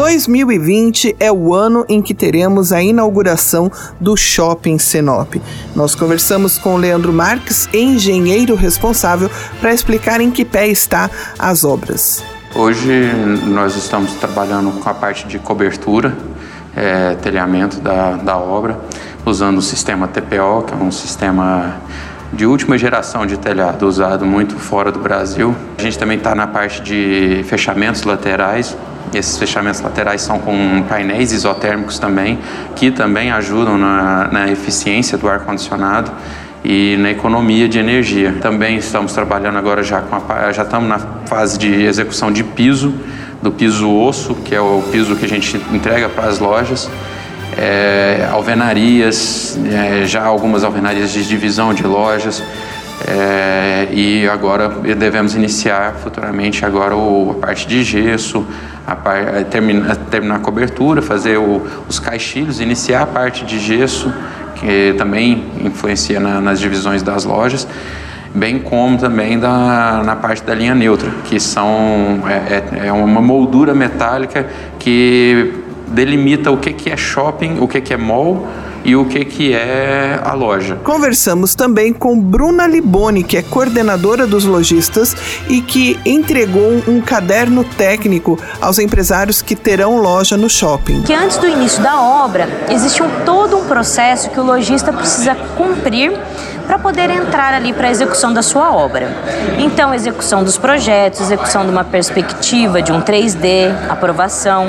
2020 0.00 1.14
é 1.20 1.30
o 1.30 1.52
ano 1.52 1.84
em 1.86 2.00
que 2.00 2.14
teremos 2.14 2.72
a 2.72 2.82
inauguração 2.82 3.70
do 4.00 4.16
Shopping 4.16 4.78
Senop. 4.78 5.38
Nós 5.76 5.94
conversamos 5.94 6.56
com 6.56 6.78
Leandro 6.78 7.12
Marques, 7.12 7.68
engenheiro 7.70 8.54
responsável, 8.54 9.30
para 9.60 9.74
explicar 9.74 10.22
em 10.22 10.30
que 10.30 10.42
pé 10.42 10.68
está 10.68 11.10
as 11.38 11.64
obras. 11.64 12.24
Hoje 12.54 13.12
nós 13.46 13.76
estamos 13.76 14.14
trabalhando 14.14 14.70
com 14.80 14.88
a 14.88 14.94
parte 14.94 15.26
de 15.28 15.38
cobertura, 15.38 16.16
é, 16.74 17.14
telhamento 17.16 17.78
da, 17.78 18.12
da 18.12 18.38
obra, 18.38 18.80
usando 19.26 19.58
o 19.58 19.62
sistema 19.62 20.08
TPO, 20.08 20.62
que 20.66 20.72
é 20.72 20.76
um 20.76 20.90
sistema 20.90 21.76
de 22.32 22.46
última 22.46 22.78
geração 22.78 23.26
de 23.26 23.36
telhado 23.36 23.86
usado 23.86 24.24
muito 24.24 24.54
fora 24.56 24.90
do 24.90 24.98
Brasil. 24.98 25.54
A 25.76 25.82
gente 25.82 25.98
também 25.98 26.16
está 26.16 26.34
na 26.34 26.46
parte 26.46 26.80
de 26.80 27.44
fechamentos 27.46 28.04
laterais, 28.04 28.74
esses 29.14 29.38
fechamentos 29.38 29.80
laterais 29.80 30.22
são 30.22 30.38
com 30.38 30.82
painéis 30.88 31.32
isotérmicos 31.32 31.98
também, 31.98 32.38
que 32.76 32.90
também 32.90 33.30
ajudam 33.30 33.76
na, 33.76 34.28
na 34.28 34.50
eficiência 34.50 35.16
do 35.18 35.28
ar-condicionado 35.28 36.10
e 36.64 36.96
na 36.98 37.10
economia 37.10 37.68
de 37.68 37.78
energia. 37.78 38.36
Também 38.40 38.76
estamos 38.76 39.12
trabalhando 39.12 39.58
agora 39.58 39.82
já 39.82 40.00
com 40.00 40.16
a, 40.16 40.52
já 40.52 40.62
estamos 40.62 40.88
na 40.88 40.98
fase 41.26 41.58
de 41.58 41.82
execução 41.82 42.30
de 42.30 42.44
piso, 42.44 42.94
do 43.42 43.50
piso 43.50 43.90
osso, 43.90 44.34
que 44.34 44.54
é 44.54 44.60
o 44.60 44.82
piso 44.92 45.16
que 45.16 45.24
a 45.24 45.28
gente 45.28 45.56
entrega 45.72 46.08
para 46.08 46.28
as 46.28 46.38
lojas. 46.38 46.90
É, 47.56 48.28
alvenarias, 48.30 49.58
é, 49.70 50.06
já 50.06 50.22
algumas 50.22 50.62
alvenarias 50.62 51.10
de 51.10 51.26
divisão 51.26 51.74
de 51.74 51.82
lojas. 51.82 52.42
É, 53.12 53.88
e 53.90 54.28
agora 54.28 54.68
devemos 54.68 55.34
iniciar 55.34 55.94
futuramente 55.94 56.64
agora 56.64 56.94
o, 56.94 57.32
a 57.32 57.46
parte 57.46 57.66
de 57.66 57.82
gesso, 57.82 58.46
a 58.86 58.94
par, 58.94 59.36
a 59.36 59.42
terminar, 59.42 59.96
terminar 59.96 60.36
a 60.36 60.38
cobertura, 60.38 61.02
fazer 61.02 61.36
o, 61.36 61.60
os 61.88 61.98
caixilhos, 61.98 62.60
iniciar 62.60 63.02
a 63.02 63.06
parte 63.06 63.44
de 63.44 63.58
gesso, 63.58 64.14
que 64.54 64.94
também 64.96 65.44
influencia 65.60 66.20
na, 66.20 66.40
nas 66.40 66.60
divisões 66.60 67.02
das 67.02 67.24
lojas, 67.24 67.66
bem 68.32 68.60
como 68.60 68.96
também 68.96 69.40
da, 69.40 70.02
na 70.04 70.14
parte 70.14 70.44
da 70.44 70.54
linha 70.54 70.74
neutra, 70.74 71.10
que 71.24 71.40
são, 71.40 72.22
é, 72.28 72.78
é, 72.84 72.86
é 72.86 72.92
uma 72.92 73.20
moldura 73.20 73.74
metálica 73.74 74.46
que 74.78 75.52
delimita 75.88 76.52
o 76.52 76.58
que, 76.58 76.72
que 76.72 76.90
é 76.90 76.96
shopping, 76.96 77.58
o 77.58 77.66
que, 77.66 77.80
que 77.80 77.92
é 77.92 77.96
mall, 77.96 78.46
e 78.84 78.96
o 78.96 79.04
que, 79.04 79.24
que 79.24 79.52
é 79.52 80.20
a 80.22 80.32
loja. 80.34 80.76
Conversamos 80.84 81.54
também 81.54 81.92
com 81.92 82.18
Bruna 82.18 82.66
Liboni, 82.66 83.22
que 83.22 83.36
é 83.36 83.42
coordenadora 83.42 84.26
dos 84.26 84.44
lojistas 84.44 85.14
e 85.48 85.60
que 85.60 85.98
entregou 86.04 86.82
um 86.88 87.00
caderno 87.00 87.64
técnico 87.64 88.38
aos 88.60 88.78
empresários 88.78 89.42
que 89.42 89.54
terão 89.54 89.98
loja 89.98 90.36
no 90.36 90.48
shopping. 90.48 91.02
Que 91.02 91.14
antes 91.14 91.36
do 91.36 91.46
início 91.46 91.82
da 91.82 92.00
obra 92.00 92.48
existe 92.70 93.02
um, 93.02 93.08
todo 93.24 93.56
um 93.58 93.64
processo 93.64 94.30
que 94.30 94.40
o 94.40 94.44
lojista 94.44 94.92
precisa 94.92 95.34
cumprir 95.56 96.12
para 96.66 96.78
poder 96.78 97.10
entrar 97.10 97.52
ali 97.52 97.72
para 97.72 97.88
a 97.88 97.90
execução 97.90 98.32
da 98.32 98.42
sua 98.42 98.72
obra. 98.72 99.08
Então, 99.58 99.92
execução 99.92 100.44
dos 100.44 100.56
projetos, 100.56 101.20
execução 101.20 101.64
de 101.64 101.70
uma 101.70 101.82
perspectiva 101.82 102.80
de 102.80 102.92
um 102.92 103.00
3D, 103.00 103.74
aprovação, 103.88 104.68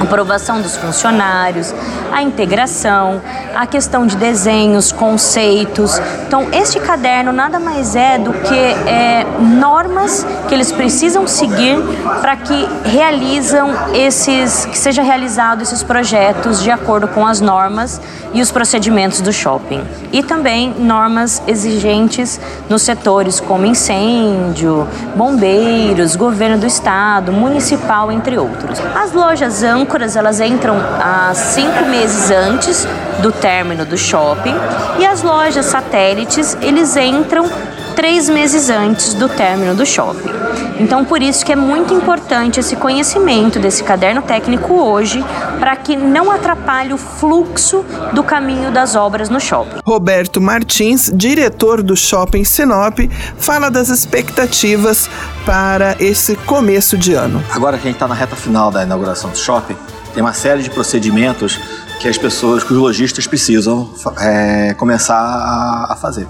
aprovação 0.00 0.60
dos 0.60 0.76
funcionários, 0.76 1.74
a 2.12 2.22
integração, 2.22 3.20
a 3.54 3.66
questão 3.66 4.06
de 4.06 4.16
desenhos, 4.16 4.92
conceitos. 4.92 6.00
Então, 6.26 6.48
este 6.52 6.80
caderno 6.80 7.32
nada 7.32 7.58
mais 7.58 7.96
é 7.96 8.18
do 8.18 8.32
que 8.32 8.54
é, 8.54 9.26
normas 9.40 10.26
que 10.48 10.54
eles 10.54 10.72
precisam 10.72 11.26
seguir 11.26 11.76
para 12.20 12.36
que 12.36 12.68
realizam 12.84 13.70
esses, 13.94 14.64
que 14.66 14.78
seja 14.78 15.02
realizado 15.02 15.62
esses 15.62 15.82
projetos 15.82 16.62
de 16.62 16.70
acordo 16.70 17.08
com 17.08 17.26
as 17.26 17.40
normas 17.40 18.00
e 18.32 18.42
os 18.42 18.50
procedimentos 18.50 19.20
do 19.20 19.32
shopping. 19.32 19.82
E 20.12 20.22
também 20.22 20.74
normas 20.78 21.42
exigentes 21.46 22.40
nos 22.68 22.82
setores 22.82 23.40
como 23.40 23.66
incêndio, 23.66 24.86
bombeiros, 25.14 26.16
governo 26.16 26.58
do 26.58 26.66
estado, 26.66 27.32
municipal, 27.32 28.12
entre 28.12 28.38
outros. 28.38 28.78
As 28.94 29.12
lojas 29.12 29.62
âncoras, 29.86 30.16
elas 30.16 30.40
entram 30.40 30.76
há 31.00 31.32
cinco 31.32 31.84
meses 31.86 32.28
antes 32.32 32.86
do 33.22 33.30
término 33.30 33.84
do 33.84 33.96
shopping 33.96 34.54
e 34.98 35.06
as 35.06 35.22
lojas 35.22 35.66
satélites, 35.66 36.58
eles 36.60 36.96
entram 36.96 37.48
três 37.94 38.28
meses 38.28 38.68
antes 38.68 39.14
do 39.14 39.28
término 39.28 39.76
do 39.76 39.86
shopping. 39.86 40.28
Então, 40.80 41.04
por 41.04 41.22
isso 41.22 41.46
que 41.46 41.52
é 41.52 41.56
muito 41.56 41.94
importante 41.94 42.58
esse 42.58 42.74
conhecimento 42.74 43.60
desse 43.60 43.84
caderno 43.84 44.22
técnico 44.22 44.74
hoje, 44.74 45.24
para 45.58 45.76
que 45.76 45.96
não 45.96 46.30
atrapalhe 46.30 46.92
o 46.92 46.98
fluxo 46.98 47.84
do 48.12 48.22
caminho 48.22 48.70
das 48.70 48.94
obras 48.94 49.28
no 49.28 49.40
shopping. 49.40 49.80
Roberto 49.84 50.40
Martins, 50.40 51.10
diretor 51.14 51.82
do 51.82 51.96
Shopping 51.96 52.44
Sinop, 52.44 52.98
fala 53.38 53.70
das 53.70 53.88
expectativas 53.88 55.08
para 55.44 55.96
esse 55.98 56.36
começo 56.36 56.96
de 56.96 57.14
ano. 57.14 57.42
Agora 57.50 57.76
que 57.76 57.84
a 57.84 57.86
gente 57.86 57.96
está 57.96 58.08
na 58.08 58.14
reta 58.14 58.36
final 58.36 58.70
da 58.70 58.82
inauguração 58.82 59.30
do 59.30 59.38
shopping, 59.38 59.76
tem 60.14 60.22
uma 60.22 60.32
série 60.32 60.62
de 60.62 60.70
procedimentos 60.70 61.60
que 62.00 62.08
as 62.08 62.18
pessoas, 62.18 62.62
que 62.62 62.72
os 62.72 62.78
lojistas 62.78 63.26
precisam 63.26 63.90
é, 64.20 64.74
começar 64.74 65.16
a, 65.16 65.92
a 65.92 65.96
fazer. 65.96 66.26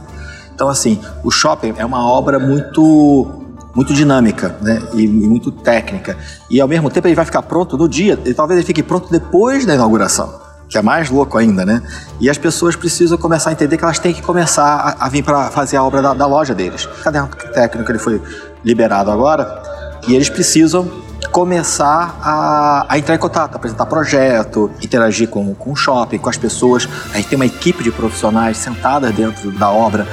Então, 0.54 0.68
assim, 0.68 1.00
o 1.22 1.30
shopping 1.30 1.74
é 1.76 1.84
uma 1.84 2.08
obra 2.08 2.38
muito 2.38 3.45
muito 3.76 3.92
dinâmica 3.92 4.56
né? 4.62 4.82
E, 4.94 5.04
e, 5.04 5.06
muito 5.06 5.52
técnica. 5.52 6.16
E 6.50 6.60
ao 6.60 6.66
mesmo 6.66 6.90
tempo 6.90 7.06
ele 7.06 7.14
vai 7.14 7.26
ficar 7.26 7.42
pronto 7.42 7.76
no 7.76 7.86
dia, 7.86 8.18
e 8.24 8.32
talvez 8.32 8.58
ele 8.58 8.66
fique 8.66 8.82
pronto 8.82 9.10
depois 9.10 9.66
da 9.66 9.74
inauguração, 9.74 10.32
que 10.66 10.78
é 10.78 10.82
mais 10.82 11.10
louco 11.10 11.36
ainda, 11.36 11.64
né? 11.64 11.82
E 12.18 12.30
as 12.30 12.38
pessoas 12.38 12.74
precisam 12.74 13.18
começar 13.18 13.50
a 13.50 13.52
entender 13.52 13.76
que 13.76 13.84
elas 13.84 13.98
têm 13.98 14.14
que 14.14 14.22
começar 14.22 14.64
a, 14.64 15.04
a 15.04 15.08
vir 15.10 15.22
para 15.22 15.50
fazer 15.50 15.76
a 15.76 15.84
obra 15.84 16.00
da, 16.00 16.14
da, 16.14 16.26
loja 16.26 16.54
deles. 16.54 16.86
O 16.86 17.02
caderno 17.02 17.28
técnico 17.52 17.90
ele 17.90 17.98
foi 17.98 18.20
liberado 18.64 19.10
agora 19.10 19.62
e 20.08 20.14
eles 20.14 20.30
precisam 20.30 20.90
começar 21.30 22.18
a, 22.22 22.86
a, 22.88 22.98
entrar 22.98 23.14
em 23.14 23.18
contato, 23.18 23.56
apresentar 23.56 23.84
projeto, 23.86 24.70
interagir 24.82 25.28
com, 25.28 25.54
com 25.54 25.72
o 25.72 25.76
shopping, 25.76 26.18
com 26.18 26.30
as 26.30 26.38
pessoas. 26.38 26.88
A 27.12 27.16
gente 27.18 27.28
tem 27.28 27.36
uma 27.36 27.46
equipe 27.46 27.84
de 27.84 27.90
profissionais 27.90 28.56
sentadas 28.56 29.14
dentro 29.14 29.50
da 29.50 29.70
obra 29.70 30.06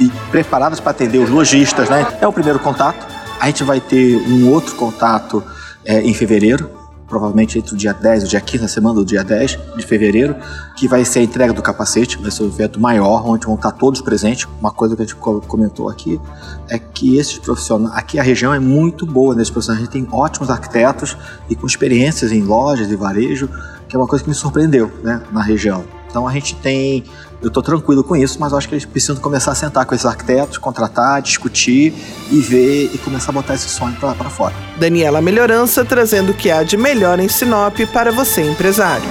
e 0.00 0.08
preparadas 0.30 0.80
para 0.80 0.90
atender 0.90 1.18
os 1.18 1.30
lojistas, 1.30 1.88
né? 1.88 2.06
É 2.20 2.26
o 2.26 2.32
primeiro 2.32 2.58
contato. 2.58 3.06
A 3.40 3.46
gente 3.46 3.64
vai 3.64 3.80
ter 3.80 4.16
um 4.28 4.50
outro 4.50 4.74
contato 4.74 5.42
é, 5.84 6.00
em 6.00 6.14
fevereiro, 6.14 6.70
provavelmente 7.06 7.58
entre 7.58 7.74
o 7.74 7.76
dia 7.76 7.92
10 7.92 8.22
e 8.22 8.26
o 8.26 8.28
dia 8.28 8.40
15, 8.40 8.62
na 8.62 8.68
semana 8.68 8.94
do 8.96 9.04
dia 9.04 9.22
10 9.22 9.58
de 9.76 9.86
fevereiro, 9.86 10.34
que 10.76 10.88
vai 10.88 11.04
ser 11.04 11.20
a 11.20 11.22
entrega 11.22 11.52
do 11.52 11.62
capacete, 11.62 12.18
vai 12.18 12.30
ser 12.30 12.42
um 12.42 12.46
evento 12.46 12.80
maior, 12.80 13.26
onde 13.26 13.46
vão 13.46 13.54
estar 13.54 13.72
todos 13.72 14.00
presentes. 14.00 14.48
Uma 14.60 14.72
coisa 14.72 14.96
que 14.96 15.02
a 15.02 15.04
gente 15.04 15.16
comentou 15.16 15.88
aqui 15.88 16.20
é 16.68 16.78
que 16.78 17.18
esses 17.18 17.38
profissionais, 17.38 17.96
aqui 17.96 18.18
a 18.18 18.22
região 18.22 18.52
é 18.52 18.58
muito 18.58 19.06
boa 19.06 19.34
nesses 19.34 19.50
profissionais, 19.50 19.82
a 19.82 19.84
gente 19.84 19.92
tem 19.92 20.08
ótimos 20.10 20.50
arquitetos 20.50 21.16
e 21.48 21.54
com 21.54 21.66
experiências 21.66 22.32
em 22.32 22.42
lojas 22.42 22.90
e 22.90 22.96
varejo, 22.96 23.48
que 23.88 23.94
é 23.94 23.98
uma 23.98 24.08
coisa 24.08 24.24
que 24.24 24.30
me 24.30 24.34
surpreendeu 24.34 24.90
né, 25.02 25.22
na 25.30 25.42
região. 25.42 25.84
Então 26.14 26.28
a 26.28 26.32
gente 26.32 26.54
tem. 26.56 27.04
Eu 27.44 27.48
estou 27.48 27.62
tranquilo 27.62 28.02
com 28.02 28.16
isso, 28.16 28.38
mas 28.40 28.52
eu 28.52 28.58
acho 28.58 28.66
que 28.66 28.74
eles 28.74 28.86
precisam 28.86 29.16
começar 29.16 29.52
a 29.52 29.54
sentar 29.54 29.84
com 29.84 29.94
esses 29.94 30.06
arquitetos, 30.06 30.56
contratar, 30.56 31.20
discutir 31.20 31.92
e 32.30 32.40
ver 32.40 32.90
e 32.94 32.96
começar 32.96 33.32
a 33.32 33.34
botar 33.34 33.54
esse 33.54 33.68
sonho 33.68 33.94
para 33.96 34.30
fora. 34.30 34.54
Daniela 34.78 35.20
Melhorança 35.20 35.84
trazendo 35.84 36.32
o 36.32 36.34
que 36.34 36.50
há 36.50 36.62
de 36.62 36.78
melhor 36.78 37.20
em 37.20 37.28
Sinop 37.28 37.78
para 37.92 38.10
você, 38.10 38.50
empresário. 38.50 39.04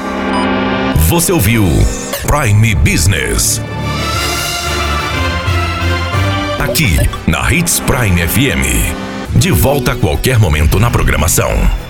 Você 1.07 1.31
ouviu 1.31 1.63
Prime 2.25 2.73
Business. 2.73 3.61
Aqui, 6.57 6.97
na 7.27 7.53
Hits 7.53 7.79
Prime 7.81 8.27
FM. 8.27 9.37
De 9.37 9.51
volta 9.51 9.91
a 9.91 9.95
qualquer 9.95 10.39
momento 10.39 10.79
na 10.79 10.89
programação. 10.89 11.83